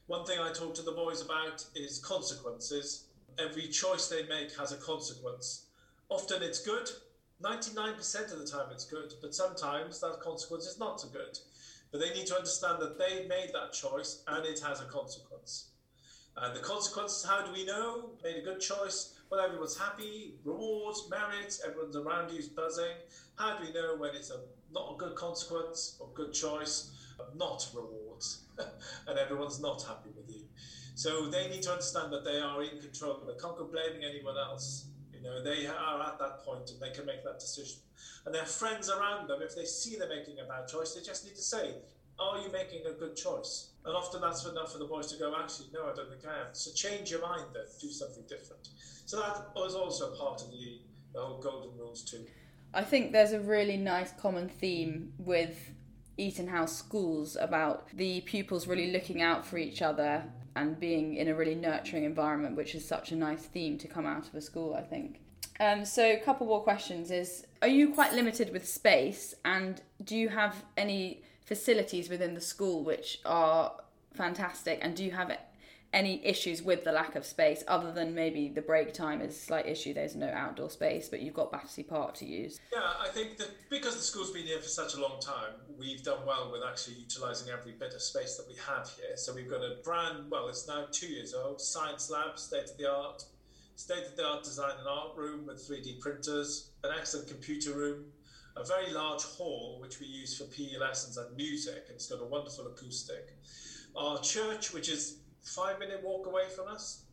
One 0.08 0.26
thing 0.26 0.40
I 0.40 0.52
talk 0.52 0.74
to 0.76 0.82
the 0.82 0.92
boys 0.92 1.22
about 1.22 1.66
is 1.76 2.00
consequences. 2.00 3.06
Every 3.38 3.68
choice 3.68 4.08
they 4.08 4.24
make 4.24 4.58
has 4.58 4.72
a 4.72 4.78
consequence. 4.78 5.66
Often 6.10 6.42
it's 6.42 6.60
good, 6.60 6.90
99% 7.44 8.32
of 8.32 8.40
the 8.40 8.48
time 8.48 8.68
it's 8.72 8.86
good, 8.86 9.14
but 9.22 9.36
sometimes 9.36 10.00
that 10.00 10.20
consequence 10.22 10.66
is 10.66 10.80
not 10.80 11.02
so 11.02 11.08
good. 11.10 11.38
But 11.92 12.02
they 12.02 12.14
need 12.14 12.28
to 12.28 12.36
understand 12.36 12.82
that 12.82 12.98
they 12.98 13.28
made 13.28 13.52
that 13.54 13.74
choice 13.74 14.24
and 14.28 14.46
it 14.46 14.60
has 14.60 14.82
a 14.82 14.86
consequence. 14.86 15.70
And 16.36 16.56
the 16.56 16.60
consequences, 16.60 17.26
how 17.26 17.46
do 17.46 17.52
we 17.52 17.66
know? 17.66 18.12
Made 18.24 18.38
a 18.38 18.42
good 18.42 18.60
choice. 18.60 19.16
Well, 19.32 19.40
everyone's 19.40 19.78
happy, 19.78 20.36
rewards, 20.44 21.10
merit, 21.10 21.60
everyone's 21.66 21.96
around 21.96 22.32
you 22.32 22.40
is 22.40 22.48
buzzing. 22.48 22.96
How 23.36 23.58
do 23.58 23.66
we 23.66 23.74
know 23.74 23.96
when 23.98 24.16
it's 24.16 24.30
a 24.30 24.40
not 24.72 24.96
a 24.96 24.98
good 24.98 25.16
consequence 25.16 25.98
or 26.00 26.10
good 26.14 26.34
choice, 26.34 26.92
not 27.36 27.68
rewards, 27.74 28.44
and 29.08 29.18
everyone's 29.18 29.60
not 29.60 29.84
happy 29.84 30.10
with 30.16 30.30
you? 30.34 30.44
So 30.96 31.30
they 31.30 31.50
need 31.50 31.64
to 31.64 31.72
understand 31.72 32.14
that 32.14 32.24
they 32.24 32.40
are 32.40 32.64
in 32.64 32.80
control. 32.80 33.22
They 33.28 33.40
can't 33.42 33.58
go 33.58 33.66
blaming 33.66 34.04
anyone 34.04 34.38
else. 34.38 34.86
Know, 35.28 35.44
they 35.44 35.68
are 35.68 36.02
at 36.02 36.20
that 36.20 36.44
point 36.46 36.70
and 36.70 36.80
they 36.80 36.92
can 36.92 37.06
make 37.06 37.24
that 37.24 37.40
decision. 37.40 37.80
And 38.26 38.34
their 38.34 38.46
friends 38.46 38.90
around 38.90 39.28
them, 39.28 39.42
if 39.42 39.56
they 39.56 39.66
see 39.66 39.98
they're 39.98 40.10
making 40.10 40.40
a 40.40 40.48
bad 40.48 40.68
choice, 40.68 40.94
they 40.94 41.02
just 41.02 41.26
need 41.26 41.36
to 41.36 41.42
say, 41.42 41.76
Are 42.20 42.40
you 42.40 42.52
making 42.52 42.86
a 42.86 42.94
good 42.94 43.16
choice? 43.16 43.72
And 43.86 43.96
often 43.96 44.22
that's 44.22 44.46
enough 44.46 44.72
for 44.72 44.80
the 44.80 44.86
boys 44.86 45.12
to 45.12 45.20
go, 45.20 45.36
Actually, 45.38 45.68
no, 45.74 45.84
I 45.84 45.94
don't 45.94 46.10
think 46.10 46.26
I 46.26 46.40
am. 46.40 46.48
So 46.54 46.72
change 46.72 47.12
your 47.12 47.22
mind 47.22 47.46
then, 47.54 47.64
do 47.80 47.90
something 47.90 48.24
different. 48.28 48.70
So 49.06 49.20
that 49.20 49.50
was 49.56 49.76
also 49.76 50.16
part 50.16 50.42
of 50.42 50.52
the, 50.52 50.80
the 51.14 51.20
whole 51.20 51.42
golden 51.42 51.78
rules, 51.78 52.04
too. 52.04 52.26
I 52.74 52.84
think 52.84 53.12
there's 53.12 53.32
a 53.34 53.40
really 53.40 53.78
nice 53.78 54.12
common 54.12 54.50
theme 54.50 55.14
with 55.18 55.72
Eaton 56.18 56.48
House 56.48 56.76
schools 56.76 57.38
about 57.40 57.90
the 57.94 58.22
pupils 58.22 58.68
really 58.68 58.92
looking 58.92 59.22
out 59.22 59.46
for 59.46 59.58
each 59.58 59.82
other 59.82 60.24
and 60.58 60.80
being 60.80 61.16
in 61.16 61.28
a 61.28 61.36
really 61.36 61.56
nurturing 61.56 62.04
environment, 62.04 62.56
which 62.56 62.76
is 62.76 62.86
such 62.86 63.12
a 63.12 63.16
nice 63.16 63.44
theme 63.44 63.78
to 63.78 63.88
come 63.88 64.06
out 64.06 64.28
of 64.28 64.36
a 64.36 64.42
school, 64.42 64.74
I 64.74 64.82
think. 64.82 65.22
Um, 65.60 65.86
so, 65.86 66.04
a 66.12 66.18
couple 66.18 66.46
more 66.48 66.62
questions 66.62 67.10
is 67.12 67.46
Are 67.62 67.68
you 67.68 67.94
quite 67.94 68.14
limited 68.14 68.52
with 68.52 68.68
space, 68.68 69.34
and 69.46 69.82
do 70.04 70.16
you 70.16 70.30
have 70.30 70.66
any 70.76 71.24
facilities 71.46 72.10
within 72.10 72.34
the 72.34 72.42
school 72.42 72.84
which 72.84 73.20
are 73.26 73.74
fantastic? 74.14 74.80
And 74.82 74.96
do 74.96 75.04
you 75.04 75.12
have 75.12 75.36
any 75.94 76.26
issues 76.26 76.62
with 76.62 76.84
the 76.84 76.92
lack 76.92 77.16
of 77.16 77.26
space 77.26 77.64
other 77.68 77.92
than 77.92 78.14
maybe 78.14 78.50
the 78.50 78.62
break 78.62 78.94
time 78.94 79.22
is 79.22 79.36
a 79.36 79.40
slight 79.40 79.66
issue 79.66 79.94
there's 79.94 80.16
no 80.16 80.30
outdoor 80.30 80.70
space 80.70 81.08
but 81.08 81.22
you've 81.22 81.34
got 81.34 81.52
battersea 81.52 81.84
park 81.84 82.14
to 82.14 82.26
use 82.26 82.60
yeah 82.74 82.92
i 83.00 83.08
think 83.08 83.38
that 83.38 83.50
because 83.70 83.96
the 83.96 84.02
school's 84.02 84.32
been 84.32 84.44
here 84.44 84.60
for 84.60 84.68
such 84.68 84.96
a 84.96 85.00
long 85.00 85.20
time 85.22 85.54
we've 85.78 86.04
done 86.04 86.20
well 86.26 86.52
with 86.52 86.62
actually 86.68 86.96
utilizing 86.96 87.52
every 87.52 87.72
bit 87.72 87.94
of 87.94 88.02
space 88.02 88.36
that 88.36 88.48
we 88.48 88.56
have 88.56 88.90
here 88.98 89.16
so 89.16 89.34
we've 89.34 89.50
got 89.50 89.62
a 89.62 89.78
brand 89.84 90.30
well 90.30 90.48
it's 90.50 90.68
now 90.68 90.86
two 90.92 91.08
years 91.08 91.34
old 91.34 91.62
science 91.62 92.10
lab 92.10 92.38
state 92.38 92.70
of 92.70 92.78
the 92.78 92.90
art 92.90 93.24
state 93.76 94.06
of 94.06 94.16
the 94.18 94.26
art 94.26 94.44
design 94.44 94.74
and 94.80 94.88
art 94.88 95.16
room 95.16 95.46
with 95.46 95.58
3d 95.58 96.00
printers 96.00 96.72
an 96.84 96.92
excellent 96.98 97.28
computer 97.28 97.74
room 97.74 98.06
a 98.60 98.66
very 98.66 98.92
large 98.92 99.24
hall 99.24 99.78
which 99.80 100.00
we 100.00 100.08
use 100.08 100.38
for 100.38 100.46
PE 100.46 100.78
lessons 100.80 101.18
and 101.18 101.36
music, 101.36 101.84
and 101.88 101.96
it's 101.96 102.08
got 102.08 102.22
a 102.22 102.26
wonderful 102.26 102.68
acoustic. 102.68 103.36
Our 103.96 104.20
church, 104.20 104.74
which 104.74 104.90
is 104.90 105.20
five 105.48 105.80
minute 105.80 106.02
walk 106.04 106.28
away 106.28 106.44
from 106.56 106.68
us, 106.68 107.04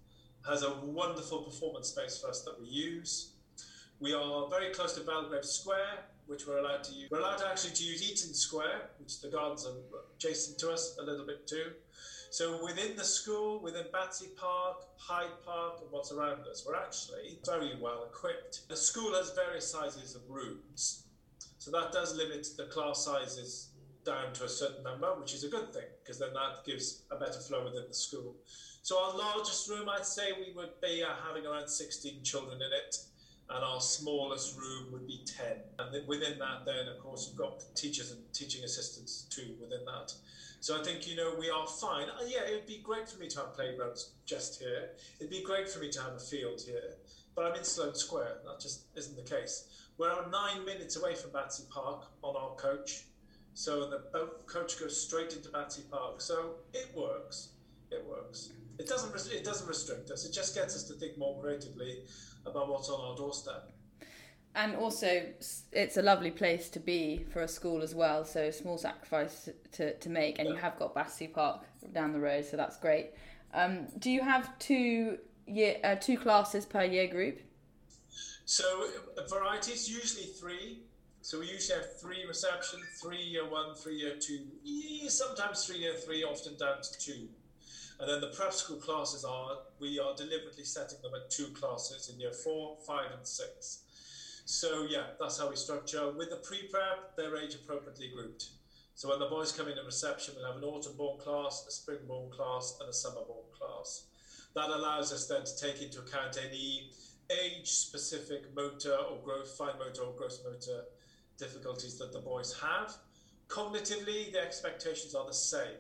has 0.47 0.63
a 0.63 0.75
wonderful 0.85 1.43
performance 1.43 1.89
space 1.89 2.19
for 2.19 2.29
us 2.29 2.43
that 2.43 2.61
we 2.61 2.67
use. 2.67 3.33
We 4.01 4.13
are 4.13 4.49
very 4.51 4.73
close 4.75 4.95
to 4.95 5.01
Belgrave 5.01 5.45
Square, 5.45 6.05
which 6.27 6.47
we're 6.47 6.59
allowed 6.59 6.85
to 6.85 6.93
use. 6.93 7.11
We're 7.11 7.21
allowed 7.21 7.43
actually 7.43 7.75
to 7.75 7.85
use 7.85 8.03
Eaton 8.03 8.35
Square, 8.35 8.91
which 8.99 9.21
the 9.21 9.29
gardens 9.29 9.67
are 9.67 9.75
adjacent 10.17 10.59
to 10.59 10.71
us 10.71 10.97
a 11.01 11.05
little 11.05 11.27
bit 11.27 11.47
too. 11.47 11.73
So 12.31 12.63
within 12.65 12.97
the 12.97 13.05
school, 13.05 13.63
within 13.63 13.85
Battersea 13.93 14.31
Park, 14.37 14.83
Hyde 14.97 15.31
Park, 15.47 15.79
and 15.83 15.91
what's 15.93 16.11
around 16.11 16.41
us, 16.49 16.65
we're 16.67 16.75
actually 16.75 17.39
very 17.47 17.79
well 17.81 18.05
equipped. 18.05 18.69
The 18.69 18.77
school 18.77 19.15
has 19.15 19.31
various 19.31 19.71
sizes 19.71 20.17
of 20.17 20.23
rooms, 20.29 21.05
so 21.59 21.71
that 21.71 21.93
does 21.93 22.17
limit 22.17 22.49
the 22.57 22.65
class 22.65 23.05
sizes 23.05 23.69
down 24.05 24.33
to 24.35 24.45
a 24.45 24.49
certain 24.49 24.83
number, 24.83 25.09
which 25.19 25.35
is 25.35 25.45
a 25.45 25.49
good 25.49 25.73
thing 25.73 25.87
because 26.03 26.19
then 26.19 26.33
that 26.35 26.65
gives 26.65 27.03
a 27.11 27.17
better 27.17 27.41
flow 27.41 27.65
within 27.65 27.85
the 27.89 27.95
school. 27.95 28.37
So 28.83 29.03
our 29.03 29.17
largest 29.17 29.69
room, 29.69 29.89
I'd 29.89 30.05
say 30.05 30.33
we 30.33 30.53
would 30.55 30.81
be 30.83 31.03
uh, 31.03 31.09
having 31.27 31.47
around 31.47 31.69
16 31.69 32.23
children 32.23 32.57
in 32.57 32.73
it, 32.73 32.97
and 33.49 33.65
our 33.65 33.81
smallest 33.81 34.59
room 34.59 34.93
would 34.93 35.07
be 35.07 35.25
10. 35.25 35.47
And 35.79 35.95
then 35.95 36.03
within 36.07 36.39
that, 36.39 36.67
then 36.67 36.89
of 36.89 36.99
course 36.99 37.29
you've 37.29 37.39
got 37.39 37.65
teachers 37.75 38.13
and 38.13 38.21
teaching 38.33 38.65
assistants 38.65 39.27
too 39.31 39.55
within 39.61 39.85
that. 39.87 40.13
So 40.61 40.79
I 40.79 40.83
think 40.83 41.07
you 41.07 41.17
know 41.17 41.35
we 41.39 41.51
are 41.51 41.67
fine. 41.67 42.09
Uh, 42.09 42.25
yeah, 42.27 42.41
it 42.49 42.55
would 42.55 42.67
be 42.67 42.81
great 42.83 43.09
for 43.09 43.19
me 43.19 43.29
to 43.29 43.39
have 43.41 43.55
playgrounds 43.55 44.13
just 44.27 44.61
here. 44.61 44.91
It'd 45.19 45.31
be 45.31 45.43
great 45.43 45.69
for 45.69 45.79
me 45.79 45.91
to 45.91 46.03
have 46.03 46.13
a 46.13 46.19
field 46.19 46.61
here, 46.61 46.97
but 47.35 47.45
I'm 47.45 47.55
in 47.55 47.65
Sloane 47.65 47.95
Square. 47.95 48.39
That 48.45 48.61
just 48.61 48.85
isn't 48.97 49.17
the 49.17 49.31
case. 49.31 49.69
We're 49.97 50.29
nine 50.31 50.65
minutes 50.65 50.97
away 50.97 51.15
from 51.15 51.33
Battersea 51.33 51.67
Park 51.71 52.07
on 52.23 52.35
our 52.37 52.55
coach 52.57 53.05
so 53.55 53.89
the 53.89 54.03
boat 54.13 54.47
coach 54.47 54.79
goes 54.79 55.01
straight 55.01 55.33
into 55.33 55.49
Battersea 55.49 55.85
Park. 55.91 56.21
So 56.21 56.57
it 56.73 56.91
works. 56.95 57.51
It 57.91 58.05
works. 58.07 58.53
It 58.79 58.89
doesn't. 58.89 59.33
It 59.33 59.45
doesn't 59.45 59.69
restrict 59.69 60.11
us. 60.11 60.25
It 60.25 60.33
just 60.33 60.55
gets 60.55 60.75
us 60.75 60.83
to 60.85 60.95
think 60.95 61.17
more 61.17 61.41
creatively 61.41 62.05
about 62.45 62.69
what's 62.69 62.89
on 62.89 63.01
our 63.01 63.17
doorstep. 63.17 63.71
And 64.57 64.77
also, 64.77 65.23
it's 65.73 65.97
a 65.97 66.03
lovely 66.03 66.31
place 66.31 66.69
to 66.71 66.81
be 66.81 67.25
for 67.33 67.43
a 67.43 67.49
school 67.49 67.83
as 67.83 67.95
well. 67.95 68.25
So 68.25 68.51
small 68.51 68.79
sacrifice 68.79 69.49
to, 69.73 69.95
to 69.95 70.09
make, 70.09 70.39
and 70.39 70.49
yeah. 70.49 70.55
you 70.55 70.61
have 70.61 70.79
got 70.79 70.95
Battersea 70.95 71.29
Park 71.29 71.65
down 71.93 72.13
the 72.13 72.21
road, 72.21 72.45
so 72.45 72.57
that's 72.57 72.77
great. 72.77 73.15
Um, 73.53 73.89
do 73.99 74.11
you 74.11 74.21
have 74.21 74.57
two 74.59 75.19
year 75.47 75.77
uh, 75.83 75.97
two 75.97 76.19
classes 76.19 76.67
per 76.67 76.85
year 76.85 77.09
group? 77.09 77.41
So 78.45 78.89
varieties 79.29 79.89
usually 79.89 80.27
three. 80.27 80.83
So 81.25 81.41
we 81.41 81.47
usually 81.47 81.79
have 81.81 81.99
three 81.99 82.27
reception, 82.29 82.81
three 83.01 83.17
year 83.23 83.49
one, 83.49 83.75
three 83.77 83.97
year 83.97 84.17
two, 84.21 84.41
sometimes 85.09 85.65
three 85.65 85.79
year 85.79 85.95
three, 85.95 86.23
often 86.23 86.55
down 86.59 86.83
to 86.83 86.99
two. 86.99 87.29
And 87.99 88.11
then 88.11 88.21
the 88.21 88.37
prep 88.37 88.53
school 88.53 88.77
classes 88.77 89.25
are, 89.25 89.57
we 89.81 89.99
are 89.99 90.15
deliberately 90.15 90.65
setting 90.65 90.99
them 91.03 91.13
at 91.15 91.31
two 91.31 91.47
classes 91.55 92.11
in 92.13 92.21
year 92.21 92.33
four, 92.33 92.77
five, 92.87 93.07
and 93.17 93.27
six. 93.27 93.85
So 94.45 94.87
yeah, 94.87 95.17
that's 95.19 95.41
how 95.41 95.49
we 95.49 95.57
structure. 95.57 96.13
With 96.13 96.29
the 96.29 96.43
pre-prep, 96.47 97.17
they're 97.17 97.39
age 97.39 97.55
appropriately 97.55 98.11
grouped. 98.15 98.51
So 98.95 99.09
when 99.09 99.19
the 99.19 99.25
boys 99.25 99.51
come 99.51 99.69
in 99.69 99.79
at 99.79 99.87
reception, 99.87 100.35
we'll 100.37 100.47
have 100.47 100.63
an 100.63 100.69
autumn-born 100.69 101.21
class, 101.21 101.65
a 101.67 101.71
spring-born 101.71 102.33
class, 102.33 102.77
and 102.81 102.91
a 102.91 102.93
summer-born 102.93 103.47
class. 103.59 104.09
That 104.55 104.69
allows 104.69 105.11
us 105.11 105.27
then 105.27 105.45
to 105.47 105.57
take 105.57 105.81
into 105.81 106.01
account 106.01 106.39
any 106.47 106.91
age-specific 107.31 108.55
motor 108.55 108.95
or 108.95 109.25
growth, 109.25 109.57
fine 109.57 109.79
motor 109.79 110.03
or 110.03 110.13
gross 110.19 110.43
motor 110.45 110.85
difficulties 111.39 111.99
that 111.99 112.13
the 112.13 112.21
boys 112.21 112.59
have. 112.61 112.95
Cognitively, 113.49 114.33
the 114.33 114.41
expectations 114.41 115.15
are 115.15 115.27
the 115.27 115.35
same. 115.35 115.77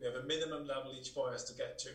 We 0.00 0.06
have 0.06 0.16
a 0.16 0.22
minimum 0.26 0.66
level 0.66 0.92
each 0.98 1.14
boy 1.14 1.30
has 1.30 1.44
to 1.44 1.54
get 1.54 1.78
to, 1.80 1.90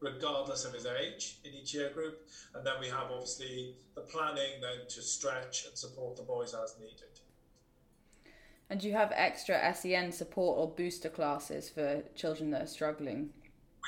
regardless 0.00 0.64
of 0.64 0.74
his 0.74 0.86
age 0.86 1.38
in 1.44 1.54
each 1.54 1.74
year 1.74 1.90
group. 1.90 2.28
And 2.54 2.66
then 2.66 2.74
we 2.80 2.88
have 2.88 3.10
obviously 3.10 3.74
the 3.94 4.02
planning 4.02 4.60
then 4.60 4.86
to 4.88 5.02
stretch 5.02 5.66
and 5.66 5.76
support 5.76 6.16
the 6.16 6.22
boys 6.22 6.54
as 6.54 6.76
needed. 6.78 7.20
And 8.68 8.80
do 8.80 8.88
you 8.88 8.94
have 8.94 9.12
extra 9.14 9.74
SEN 9.74 10.10
support 10.10 10.58
or 10.58 10.68
booster 10.68 11.08
classes 11.08 11.70
for 11.70 12.02
children 12.14 12.50
that 12.50 12.62
are 12.62 12.66
struggling? 12.66 13.30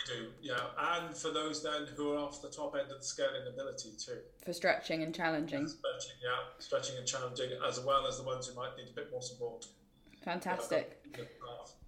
We 0.06 0.14
do, 0.14 0.28
yeah. 0.40 0.56
And 0.78 1.14
for 1.16 1.30
those 1.30 1.62
then 1.62 1.86
who 1.96 2.12
are 2.12 2.18
off 2.18 2.40
the 2.42 2.48
top 2.48 2.74
end 2.78 2.90
of 2.90 2.98
the 2.98 3.04
scale 3.04 3.30
in 3.40 3.52
ability 3.52 3.90
too. 3.98 4.18
For 4.44 4.52
stretching 4.52 5.02
and 5.02 5.14
challenging. 5.14 5.66
Stretching, 5.66 6.16
yeah. 6.22 6.38
Stretching 6.58 6.96
and 6.98 7.06
challenging, 7.06 7.50
as 7.66 7.80
well 7.80 8.06
as 8.06 8.18
the 8.18 8.24
ones 8.24 8.46
who 8.46 8.54
might 8.54 8.76
need 8.76 8.88
a 8.90 8.94
bit 8.94 9.10
more 9.10 9.22
support. 9.22 9.66
Fantastic. 10.24 11.02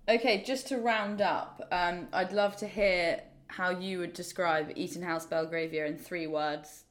Okay, 0.09 0.43
just 0.45 0.67
to 0.69 0.79
round 0.79 1.21
up, 1.21 1.61
um, 1.71 2.09
I'd 2.13 2.33
love 2.33 2.57
to 2.57 2.67
hear 2.67 3.21
how 3.47 3.71
you 3.71 3.99
would 3.99 4.13
describe 4.13 4.73
Eaton 4.77 5.03
House 5.03 5.27
Belgravia 5.27 5.87
in 5.87 5.97
three 5.97 6.27
words. 6.27 6.85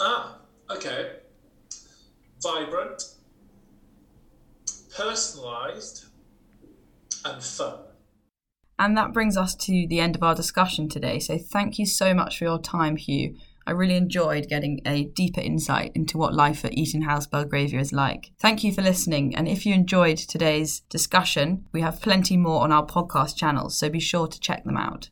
Ah, 0.00 0.38
okay. 0.70 1.16
Vibrant, 2.42 3.14
personalised, 4.90 6.06
and 7.24 7.42
fun. 7.42 7.78
And 8.78 8.96
that 8.96 9.12
brings 9.12 9.36
us 9.36 9.54
to 9.56 9.86
the 9.88 10.00
end 10.00 10.16
of 10.16 10.22
our 10.22 10.34
discussion 10.34 10.88
today. 10.88 11.18
So 11.18 11.38
thank 11.38 11.78
you 11.78 11.86
so 11.86 12.12
much 12.12 12.38
for 12.38 12.44
your 12.44 12.60
time, 12.60 12.96
Hugh. 12.96 13.36
I 13.66 13.70
really 13.70 13.96
enjoyed 13.96 14.48
getting 14.48 14.80
a 14.84 15.04
deeper 15.04 15.40
insight 15.40 15.92
into 15.94 16.18
what 16.18 16.34
life 16.34 16.64
at 16.64 16.74
Eaton 16.74 17.02
House 17.02 17.26
Belgravia 17.26 17.80
is 17.80 17.92
like. 17.92 18.30
Thank 18.38 18.62
you 18.62 18.72
for 18.72 18.82
listening. 18.82 19.34
And 19.34 19.48
if 19.48 19.64
you 19.64 19.72
enjoyed 19.72 20.18
today's 20.18 20.80
discussion, 20.90 21.66
we 21.72 21.80
have 21.80 22.02
plenty 22.02 22.36
more 22.36 22.62
on 22.62 22.72
our 22.72 22.84
podcast 22.84 23.36
channels, 23.36 23.78
so 23.78 23.88
be 23.88 24.00
sure 24.00 24.26
to 24.26 24.40
check 24.40 24.64
them 24.64 24.76
out. 24.76 25.08